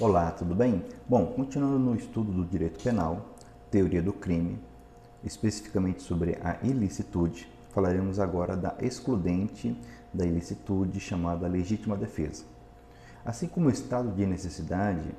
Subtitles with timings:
[0.00, 0.84] Olá, tudo bem?
[1.08, 3.34] Bom, continuando no estudo do direito penal,
[3.68, 4.56] teoria do crime,
[5.24, 9.76] especificamente sobre a ilicitude, falaremos agora da excludente
[10.14, 12.44] da ilicitude chamada legítima defesa.
[13.24, 15.10] Assim como o estado de necessidade,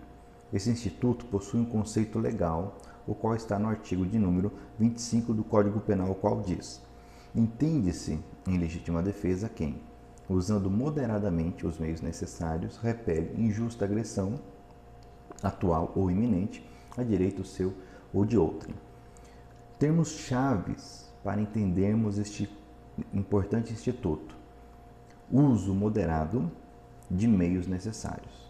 [0.53, 4.49] esse instituto possui um conceito legal, o qual está no artigo de número
[4.79, 6.81] 25 do Código Penal, o qual diz:
[7.35, 8.17] Entende-se
[8.47, 9.81] em legítima defesa quem,
[10.29, 14.39] usando moderadamente os meios necessários, repele injusta agressão
[15.43, 16.67] atual ou iminente
[16.97, 17.73] a direito seu
[18.13, 18.75] ou de outrem.
[19.77, 22.49] Termos chaves para entendermos este
[23.13, 24.35] importante instituto.
[25.31, 26.51] Uso moderado
[27.09, 28.49] de meios necessários.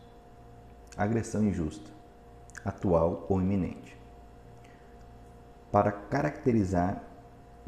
[0.98, 1.90] Agressão injusta,
[2.64, 3.98] atual ou iminente.
[5.72, 7.04] Para caracterizar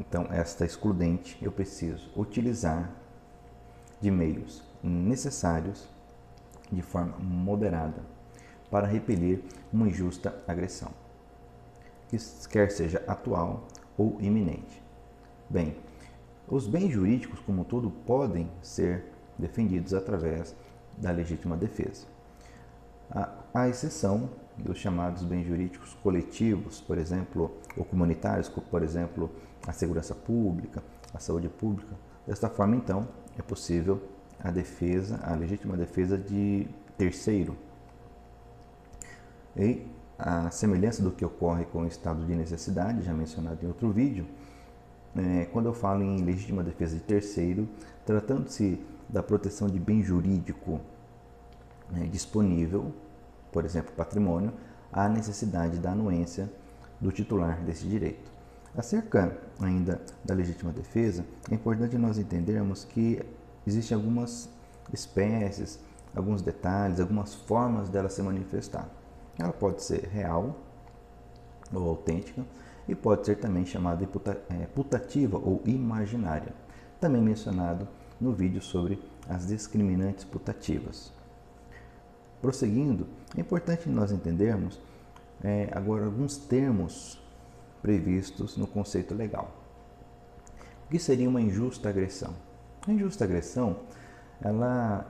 [0.00, 2.90] então esta excludente, eu preciso utilizar
[4.00, 5.88] de meios necessários
[6.72, 8.11] de forma moderada
[8.72, 10.90] para repelir uma injusta agressão,
[12.48, 14.82] quer seja atual ou iminente.
[15.50, 15.76] Bem,
[16.48, 19.04] os bens jurídicos, como um todo, podem ser
[19.38, 20.56] defendidos através
[20.96, 22.06] da legítima defesa.
[23.52, 29.30] A exceção dos chamados bens jurídicos coletivos, por exemplo, ou comunitários, por exemplo,
[29.66, 31.94] a segurança pública, a saúde pública.
[32.26, 33.06] Desta forma, então,
[33.38, 34.02] é possível
[34.42, 37.54] a defesa, a legítima defesa de terceiro,
[39.56, 39.86] e
[40.18, 44.26] a semelhança do que ocorre com o estado de necessidade, já mencionado em outro vídeo,
[45.16, 47.68] é, quando eu falo em legítima defesa de terceiro,
[48.06, 50.80] tratando-se da proteção de bem jurídico
[51.94, 52.92] é, disponível,
[53.50, 54.52] por exemplo, patrimônio,
[54.92, 56.50] há necessidade da anuência
[57.00, 58.30] do titular desse direito.
[58.74, 63.20] Acerca ainda da legítima defesa, é importante nós entendermos que
[63.66, 64.48] existem algumas
[64.92, 65.78] espécies,
[66.16, 68.88] alguns detalhes, algumas formas dela se manifestar.
[69.38, 70.56] Ela pode ser real
[71.72, 72.44] ou autêntica
[72.86, 76.52] e pode ser também chamada é, putativa ou imaginária,
[77.00, 77.88] também mencionado
[78.20, 81.12] no vídeo sobre as discriminantes putativas.
[82.40, 84.80] Prosseguindo, é importante nós entendermos
[85.42, 87.20] é, agora alguns termos
[87.80, 89.50] previstos no conceito legal.
[90.86, 92.34] O que seria uma injusta agressão?
[92.86, 93.80] A injusta agressão
[94.40, 95.06] ela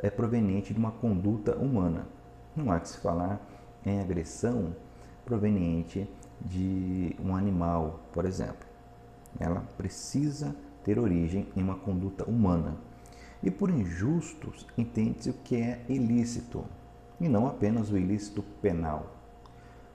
[0.00, 2.06] é proveniente de uma conduta humana.
[2.54, 3.40] Não há que se falar
[3.84, 4.74] em agressão
[5.24, 6.08] proveniente
[6.40, 8.66] de um animal, por exemplo.
[9.38, 10.54] Ela precisa
[10.84, 12.76] ter origem em uma conduta humana.
[13.42, 16.64] E por injustos, entende-se o que é ilícito,
[17.20, 19.16] e não apenas o ilícito penal,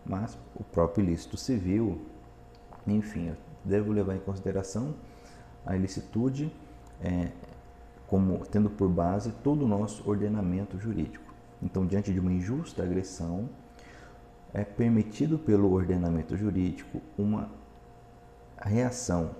[0.06, 2.02] mas o próprio ilícito civil.
[2.86, 4.96] Enfim, devo levar em consideração
[5.66, 6.52] a ilicitude
[7.02, 7.32] é,
[8.08, 11.26] como tendo por base todo o nosso ordenamento jurídico.
[11.62, 13.50] Então, diante de uma injusta agressão,
[14.54, 17.50] é permitido pelo ordenamento jurídico uma
[18.58, 19.32] reação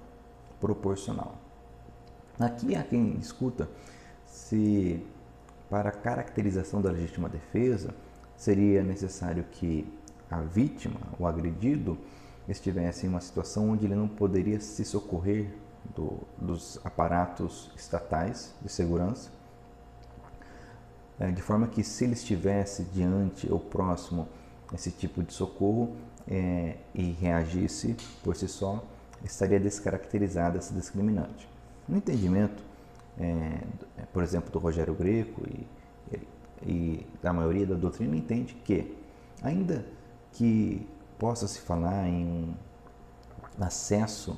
[0.60, 1.36] proporcional.
[2.40, 3.68] Aqui há quem discuta
[4.26, 5.04] se,
[5.70, 7.94] para a caracterização da legítima defesa,
[8.36, 9.92] seria necessário que
[10.30, 11.98] a vítima, o agredido,
[12.48, 15.52] estivesse em uma situação onde ele não poderia se socorrer
[15.96, 19.32] do, dos aparatos estatais de segurança,
[21.20, 24.28] é, de forma que se ele estivesse diante ou próximo
[24.74, 25.96] esse tipo de socorro
[26.28, 28.84] é, e reagisse por si só,
[29.24, 31.48] estaria descaracterizada essa discriminante.
[31.88, 32.64] No entendimento,
[33.20, 33.60] é,
[34.14, 35.68] por exemplo, do Rogério Greco e,
[36.66, 38.96] e, da maioria da doutrina, entende que,
[39.42, 39.86] ainda
[40.34, 42.56] que possa se falar em
[43.60, 44.38] acesso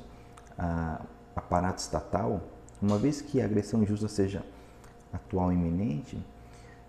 [0.58, 1.02] a
[1.36, 2.42] aparato estatal,
[2.82, 4.44] uma vez que a agressão injusta seja
[5.12, 6.18] atual e iminente,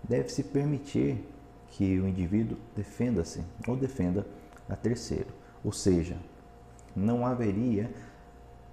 [0.03, 1.25] deve-se permitir
[1.71, 4.25] que o indivíduo defenda-se ou defenda
[4.69, 5.29] a terceiro.
[5.63, 6.17] Ou seja,
[6.95, 7.91] não haveria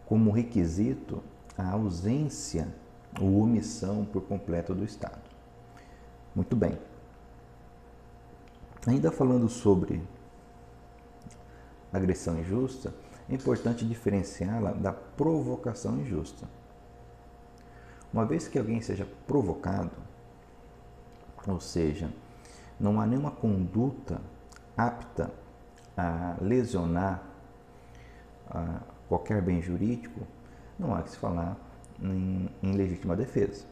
[0.05, 1.23] como requisito
[1.57, 2.69] a ausência
[3.21, 5.21] ou omissão por completo do Estado.
[6.35, 6.79] Muito bem.
[8.87, 10.03] Ainda falando sobre
[11.93, 12.95] agressão injusta,
[13.29, 16.49] é importante diferenciá-la da provocação injusta.
[18.13, 19.91] Uma vez que alguém seja provocado,
[21.47, 22.11] ou seja,
[22.79, 24.21] não há nenhuma conduta
[24.77, 25.33] apta
[25.97, 27.23] a lesionar
[28.49, 30.21] a qualquer bem jurídico,
[30.79, 31.57] não há que se falar
[32.01, 33.65] em, em legítima defesa.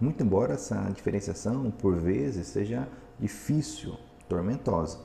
[0.00, 2.88] Muito embora essa diferenciação, por vezes, seja
[3.18, 3.96] difícil,
[4.28, 5.00] tormentosa.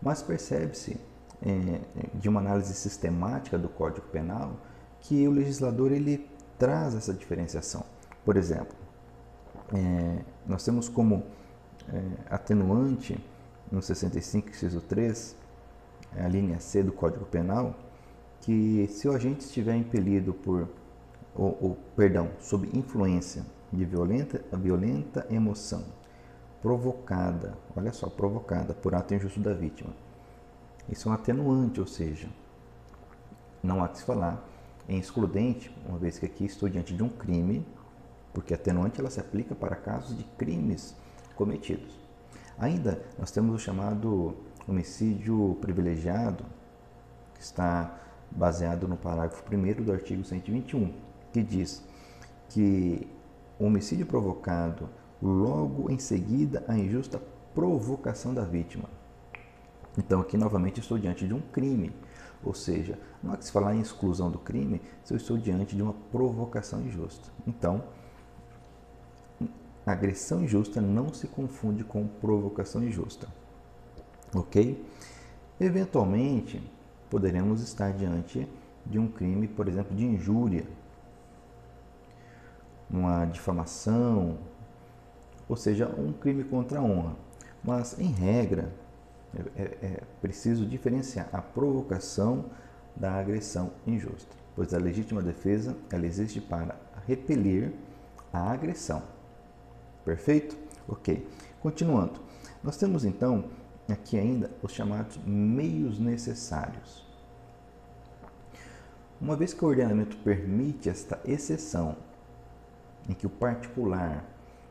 [0.00, 0.98] Mas percebe-se,
[1.42, 1.80] é,
[2.14, 4.56] de uma análise sistemática do Código Penal,
[5.00, 6.26] que o legislador ele
[6.58, 7.84] traz essa diferenciação.
[8.24, 8.74] Por exemplo,
[9.74, 11.24] é, nós temos como
[11.88, 13.18] é, atenuante
[13.70, 15.36] no 65, inciso 3,
[16.16, 17.74] é a linha C do Código Penal,
[18.40, 20.68] que se o agente estiver impelido por,
[21.34, 25.84] ou, ou perdão, sob influência de violenta, violenta emoção
[26.60, 29.90] provocada, olha só, provocada por ato injusto da vítima.
[30.88, 32.28] Isso é um atenuante, ou seja,
[33.62, 34.42] não há que se falar
[34.88, 37.66] em excludente, uma vez que aqui estou diante de um crime,
[38.32, 40.94] porque atenuante ela se aplica para casos de crimes
[41.32, 41.98] cometidos.
[42.58, 44.36] Ainda nós temos o chamado
[44.68, 46.44] homicídio privilegiado,
[47.34, 47.98] que está
[48.30, 50.92] baseado no parágrafo 1 do artigo 121,
[51.32, 51.82] que diz
[52.48, 53.06] que
[53.58, 54.88] o homicídio provocado
[55.20, 57.20] logo em seguida a injusta
[57.54, 58.88] provocação da vítima.
[59.96, 61.94] Então aqui novamente estou diante de um crime,
[62.42, 65.76] ou seja, não há que se falar em exclusão do crime se eu estou diante
[65.76, 67.30] de uma provocação injusta.
[67.46, 67.84] Então,
[69.84, 73.26] agressão injusta não se confunde com provocação injusta.
[74.34, 74.84] Ok?
[75.60, 76.62] Eventualmente,
[77.10, 78.48] poderemos estar diante
[78.86, 80.64] de um crime, por exemplo, de injúria,
[82.90, 84.38] uma difamação,
[85.48, 87.14] ou seja, um crime contra a honra.
[87.62, 88.72] Mas, em regra,
[89.34, 92.46] é, é, é preciso diferenciar a provocação
[92.94, 96.76] da agressão injusta, pois a legítima defesa ela existe para
[97.06, 97.72] repelir
[98.32, 99.02] a agressão.
[100.04, 100.56] Perfeito?
[100.88, 101.28] Ok.
[101.60, 102.20] Continuando,
[102.62, 103.44] nós temos então
[103.88, 107.06] aqui ainda os chamados meios necessários.
[109.20, 111.96] Uma vez que o ordenamento permite esta exceção
[113.08, 114.24] em que o particular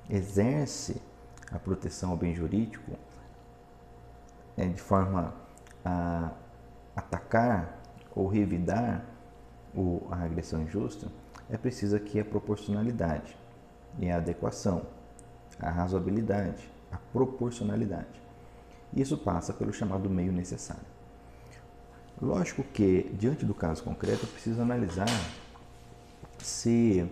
[0.09, 1.01] exerce
[1.51, 2.91] a proteção ao bem jurídico
[4.57, 5.33] é, de forma
[5.83, 6.31] a
[6.95, 7.81] atacar
[8.13, 9.05] ou revidar
[9.73, 11.07] o, a agressão injusta,
[11.49, 13.35] é preciso aqui a proporcionalidade
[13.99, 14.85] e a adequação,
[15.61, 18.21] a razoabilidade, a proporcionalidade.
[18.95, 20.85] Isso passa pelo chamado meio necessário.
[22.21, 25.07] Lógico que, diante do caso concreto, é preciso analisar
[26.37, 27.09] se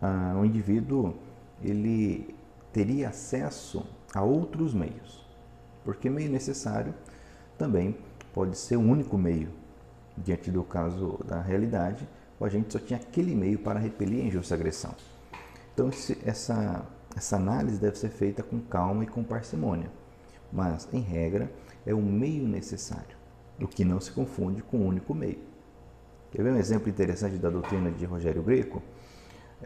[0.00, 1.14] ah, o indivíduo
[1.62, 2.34] ele
[2.72, 3.84] teria acesso
[4.14, 5.26] a outros meios,
[5.84, 6.94] porque meio necessário
[7.58, 7.96] também
[8.32, 9.50] pode ser o único meio.
[10.16, 12.06] Diante do caso da realidade,
[12.38, 14.94] o agente só tinha aquele meio para repelir a injusta agressão.
[15.72, 15.90] Então,
[16.24, 16.84] essa,
[17.16, 19.90] essa análise deve ser feita com calma e com parcimônia,
[20.52, 21.50] mas, em regra,
[21.86, 23.16] é o meio necessário,
[23.60, 25.38] o que não se confunde com o único meio.
[26.30, 28.82] Quer ver um exemplo interessante da doutrina de Rogério Greco?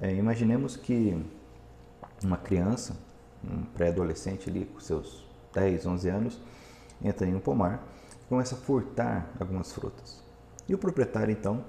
[0.01, 1.23] É, imaginemos que
[2.23, 2.97] uma criança,
[3.43, 6.43] um pré-adolescente ali com seus 10, 11 anos,
[7.03, 7.87] entra em um pomar
[8.23, 10.23] e começa a furtar algumas frutas.
[10.67, 11.65] E o proprietário então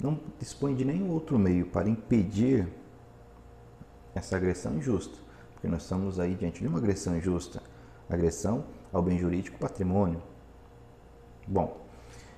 [0.00, 2.68] não dispõe de nenhum outro meio para impedir
[4.14, 5.16] essa agressão injusta,
[5.52, 7.62] porque nós estamos aí diante de uma agressão injusta,
[8.08, 10.22] agressão ao bem jurídico patrimônio.
[11.46, 11.80] Bom,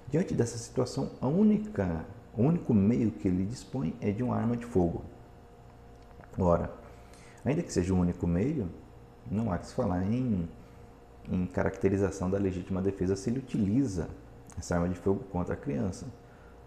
[0.08, 2.04] diante dessa situação, a única,
[2.36, 5.04] o único meio que ele dispõe é de uma arma de fogo.
[6.38, 6.70] Ora,
[7.44, 8.70] Ainda que seja o único meio,
[9.30, 10.48] não há que se falar em,
[11.28, 14.08] em caracterização da legítima defesa se ele utiliza
[14.58, 16.06] essa arma de fogo contra a criança.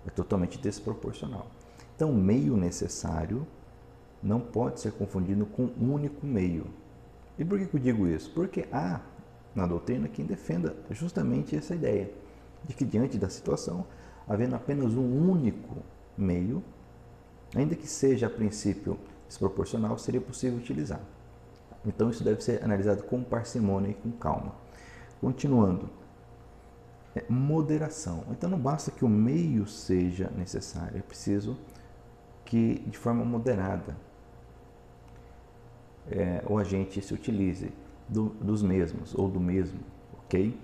[0.06, 1.48] É totalmente desproporcional.
[1.96, 3.46] Então, meio necessário
[4.22, 6.66] não pode ser confundido com um único meio.
[7.38, 8.32] E por que eu digo isso?
[8.32, 9.02] Porque há
[9.54, 12.12] na doutrina quem defenda justamente essa ideia
[12.64, 13.86] de que diante da situação,
[14.28, 15.78] havendo apenas um único
[16.18, 16.64] meio,
[17.56, 18.98] ainda que seja a princípio
[19.28, 21.02] desproporcional seria possível utilizar.
[21.86, 24.54] Então isso deve ser analisado com parcimônia e com calma.
[25.22, 25.90] Continuando,
[27.16, 28.24] é moderação.
[28.32, 31.58] Então não basta que o meio seja necessário, é preciso
[32.46, 33.98] que de forma moderada
[36.12, 37.72] é, o agente se utilize
[38.08, 39.80] do, dos mesmos ou do mesmo,
[40.24, 40.58] ok?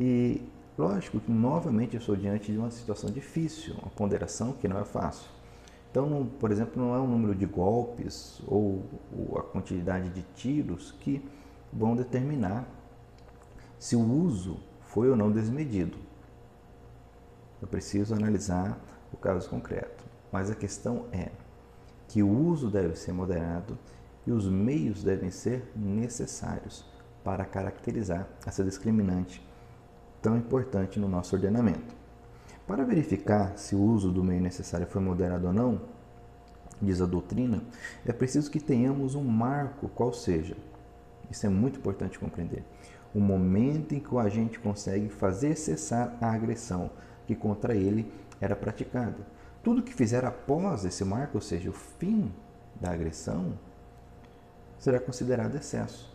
[0.00, 0.42] E
[0.76, 4.84] lógico que novamente eu estou diante de uma situação difícil, uma ponderação que não é
[4.84, 5.28] fácil.
[5.90, 8.84] Então, por exemplo, não é o número de golpes ou,
[9.16, 11.24] ou a quantidade de tiros que
[11.72, 12.66] vão determinar
[13.78, 15.98] se o uso foi ou não desmedido.
[17.60, 18.78] Eu preciso analisar
[19.12, 20.04] o caso concreto.
[20.30, 21.30] Mas a questão é
[22.06, 23.78] que o uso deve ser moderado
[24.28, 26.84] e os meios devem ser necessários
[27.24, 29.42] para caracterizar essa discriminante
[30.20, 31.96] tão importante no nosso ordenamento.
[32.66, 35.80] Para verificar se o uso do meio necessário foi moderado ou não,
[36.80, 37.62] diz a doutrina,
[38.04, 40.58] é preciso que tenhamos um marco, qual seja.
[41.30, 42.62] Isso é muito importante compreender.
[43.14, 46.90] O momento em que o agente consegue fazer cessar a agressão
[47.26, 49.26] que contra ele era praticada.
[49.62, 52.30] Tudo que fizer após esse marco, ou seja, o fim
[52.78, 53.54] da agressão,
[54.78, 56.10] será considerado excesso.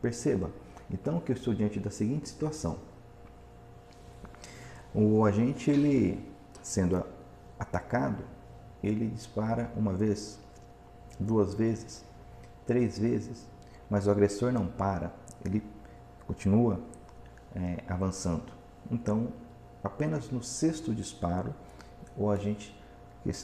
[0.00, 0.50] Perceba,
[0.90, 2.78] então que eu estou diante da seguinte situação.
[4.94, 6.24] O agente, ele
[6.62, 7.04] sendo
[7.58, 8.24] atacado,
[8.82, 10.38] ele dispara uma vez,
[11.18, 12.04] duas vezes,
[12.66, 13.46] três vezes,
[13.88, 15.12] mas o agressor não para,
[15.44, 15.62] ele
[16.26, 16.80] continua
[17.54, 18.52] é, avançando.
[18.90, 19.32] Então,
[19.82, 21.54] apenas no sexto disparo,
[22.16, 22.76] o agente,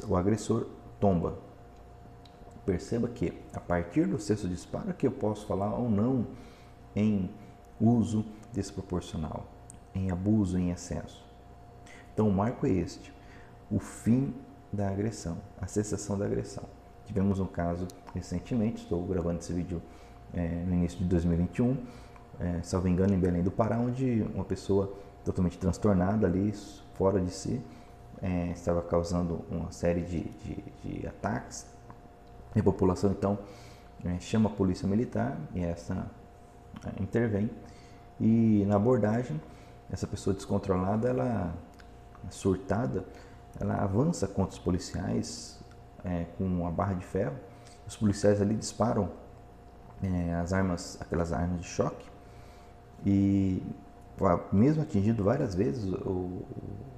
[0.09, 0.67] o agressor
[0.99, 1.39] tomba.
[2.65, 6.27] Perceba que a partir do sexto disparo é que eu posso falar ou não
[6.95, 7.31] em
[7.81, 9.47] uso desproporcional,
[9.95, 11.25] em abuso em excesso.
[12.13, 13.13] Então o marco é este,
[13.71, 14.35] o fim
[14.73, 16.65] da agressão, a cessação da agressão.
[17.07, 19.83] Tivemos um caso recentemente, estou gravando esse vídeo
[20.33, 21.77] é, no início de 2021,
[22.39, 24.93] é, salvo engano, em Belém do Pará, onde uma pessoa
[25.25, 26.53] totalmente transtornada ali,
[26.95, 27.61] fora de si,
[28.23, 31.67] é, estava causando uma série de, de, de ataques.
[32.55, 33.39] A população então
[34.05, 36.07] é, chama a polícia militar e essa
[36.87, 37.51] é, intervém.
[38.21, 39.41] E na abordagem,
[39.91, 41.55] essa pessoa descontrolada, ela
[42.31, 43.05] surtada,
[43.61, 45.61] ela avança contra os policiais
[46.05, 47.37] é, com uma barra de ferro.
[47.87, 49.11] Os policiais ali disparam
[50.03, 52.11] é, as armas, aquelas armas de choque,
[53.05, 53.63] e
[54.53, 56.43] mesmo atingido várias vezes, o,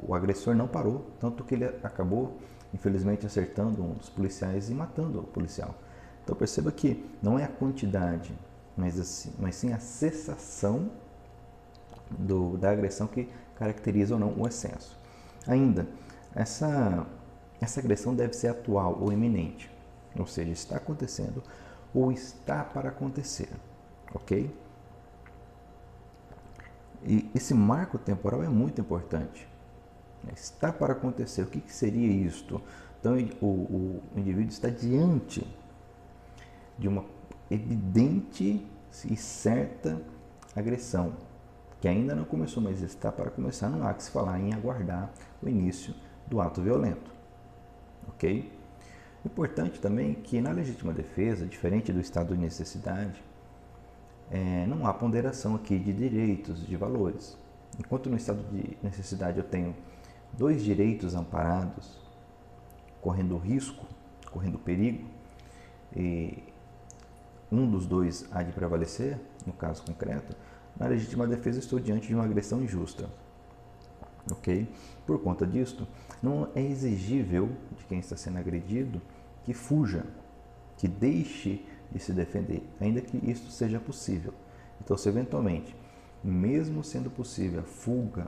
[0.06, 2.38] o, agressor não parou, tanto que ele acabou,
[2.74, 5.74] infelizmente, acertando um dos policiais e matando o policial.
[6.24, 8.36] Então perceba que não é a quantidade,
[8.76, 10.90] mas, assim, mas sim a cessação
[12.10, 14.98] do, da agressão que caracteriza ou não o excesso.
[15.46, 15.86] Ainda,
[16.34, 17.06] essa,
[17.60, 19.70] essa agressão deve ser atual ou iminente,
[20.18, 21.42] ou seja, está acontecendo
[21.94, 23.50] ou está para acontecer,
[24.12, 24.52] ok?
[27.04, 29.46] E esse marco temporal é muito importante.
[30.32, 31.42] Está para acontecer.
[31.42, 32.60] O que, que seria isto?
[33.00, 35.46] Então, o, o, indivíduo está diante
[36.78, 37.04] de uma
[37.50, 38.66] evidente
[39.04, 40.00] e certa
[40.56, 41.14] agressão,
[41.80, 43.68] que ainda não começou, mas está para começar.
[43.68, 45.12] Não há que se falar em aguardar
[45.42, 45.94] o início
[46.26, 47.12] do ato violento.
[48.08, 48.50] Ok?
[49.24, 53.22] Importante também que na legítima defesa, diferente do estado de necessidade,
[54.30, 57.36] é, não há ponderação aqui de direitos, de valores.
[57.78, 59.74] Enquanto no estado de necessidade eu tenho
[60.36, 61.98] dois direitos amparados,
[63.00, 63.86] correndo risco,
[64.30, 65.08] correndo perigo,
[65.94, 66.42] e
[67.50, 70.36] um dos dois há de prevalecer, no caso concreto,
[70.76, 73.08] na legítima defesa estou diante de uma agressão injusta.
[74.30, 74.68] Ok?
[75.06, 75.86] Por conta disto,
[76.22, 79.00] não é exigível de quem está sendo agredido
[79.44, 80.04] que fuja,
[80.78, 84.32] que deixe de se defender, ainda que isso seja possível.
[84.80, 85.76] Então, se eventualmente,
[86.22, 88.26] mesmo sendo possível a fuga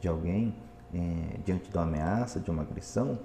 [0.00, 0.54] de alguém
[0.94, 3.18] é, diante de uma ameaça, de uma agressão,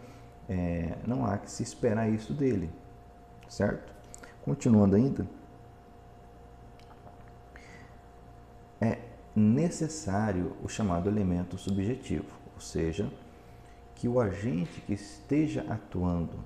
[0.50, 2.70] é, não há que se esperar isso dele,
[3.48, 3.94] certo?
[4.44, 5.26] Continuando ainda,
[8.82, 9.00] é
[9.36, 13.10] necessário o chamado elemento subjetivo, ou seja,
[13.96, 16.38] que o agente que esteja atuando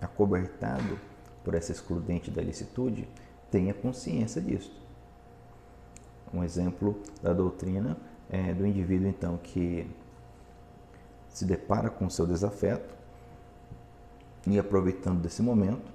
[0.00, 0.98] acobertado
[1.44, 3.08] por essa excludente da licitude
[3.50, 4.76] tenha consciência disso.
[6.32, 7.96] Um exemplo da doutrina
[8.28, 9.88] é do indivíduo então que
[11.38, 12.92] se depara com o seu desafeto
[14.44, 15.88] e aproveitando desse momento,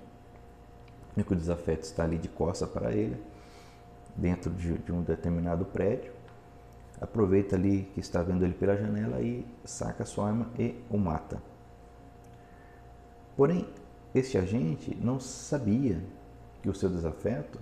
[1.18, 3.22] e que o desafeto está ali de costa para ele,
[4.16, 6.14] dentro de, de um determinado prédio,
[7.02, 11.42] aproveita ali que está vendo ele pela janela e saca sua arma e o mata.
[13.36, 13.68] Porém,
[14.16, 16.02] este agente não sabia
[16.62, 17.60] que o seu desafeto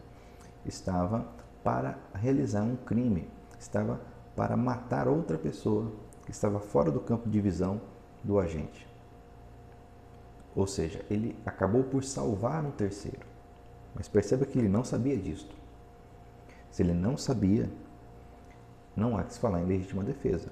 [0.68, 1.26] estava
[1.64, 3.28] para realizar um crime,
[3.60, 4.00] estava
[4.36, 5.92] para matar outra pessoa
[6.26, 7.82] que estava fora do campo de visão
[8.24, 8.88] do agente.
[10.56, 13.26] Ou seja, ele acabou por salvar um terceiro.
[13.96, 15.56] Mas perceba que ele não sabia disto.
[16.70, 17.70] Se ele não sabia,
[18.96, 20.50] não há que se falar em legítima defesa.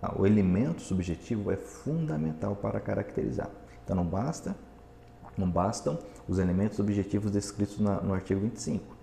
[0.00, 3.50] Ah, o elemento subjetivo é fundamental para caracterizar.
[3.82, 4.54] Então não basta
[5.36, 8.96] não bastam os elementos objetivos descritos na, no artigo 25.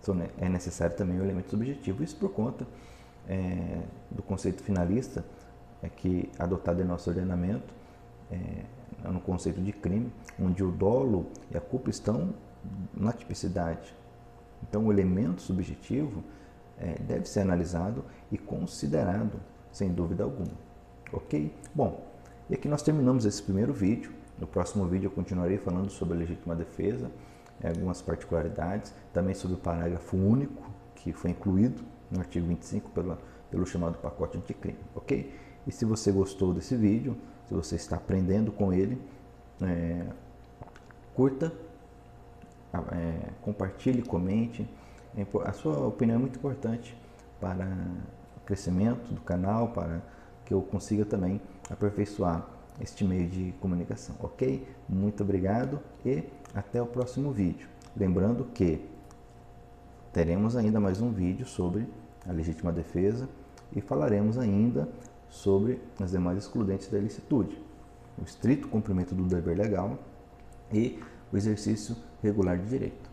[0.00, 2.02] Então, é necessário também o elemento subjetivo.
[2.02, 2.66] Isso por conta
[3.28, 5.24] é, do conceito finalista
[5.82, 7.74] é que adotado em nosso ordenamento
[8.30, 8.64] é,
[9.08, 12.34] no conceito de crime, onde o dolo e a culpa estão
[12.92, 13.94] na tipicidade.
[14.62, 16.24] Então, o elemento subjetivo
[16.78, 20.50] é, deve ser analisado e considerado, sem dúvida alguma.
[21.12, 21.54] Ok?
[21.74, 22.04] Bom,
[22.50, 24.12] e aqui nós terminamos esse primeiro vídeo.
[24.38, 27.10] No próximo vídeo eu continuarei falando sobre a legítima defesa,
[27.62, 33.18] algumas particularidades, também sobre o parágrafo único que foi incluído no artigo 25 pela,
[33.50, 35.34] pelo chamado pacote anticrime, ok?
[35.66, 39.00] E se você gostou desse vídeo, se você está aprendendo com ele,
[39.60, 40.06] é,
[41.14, 41.52] curta,
[42.92, 44.68] é, compartilhe, comente,
[45.16, 46.96] É a sua opinião é muito importante
[47.40, 47.66] para
[48.36, 50.00] o crescimento do canal, para
[50.44, 52.46] que eu consiga também aperfeiçoar
[52.80, 54.66] este meio de comunicação, ok?
[54.88, 56.24] Muito obrigado e
[56.54, 57.68] até o próximo vídeo.
[57.96, 58.84] Lembrando que
[60.12, 61.86] teremos ainda mais um vídeo sobre
[62.28, 63.28] a legítima defesa
[63.74, 64.88] e falaremos ainda
[65.28, 67.60] sobre as demais excludentes da ilicitude,
[68.20, 69.98] o estrito cumprimento do dever legal
[70.72, 70.98] e
[71.32, 73.07] o exercício regular de direito.